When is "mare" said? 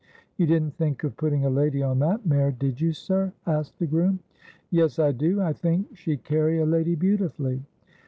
2.25-2.51